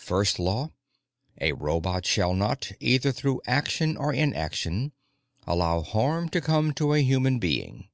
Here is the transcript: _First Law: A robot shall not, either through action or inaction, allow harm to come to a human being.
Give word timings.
_First 0.00 0.40
Law: 0.40 0.72
A 1.40 1.52
robot 1.52 2.04
shall 2.06 2.34
not, 2.34 2.72
either 2.80 3.12
through 3.12 3.40
action 3.46 3.96
or 3.96 4.12
inaction, 4.12 4.90
allow 5.46 5.80
harm 5.82 6.28
to 6.30 6.40
come 6.40 6.74
to 6.74 6.92
a 6.92 7.02
human 7.02 7.38
being. 7.38 7.88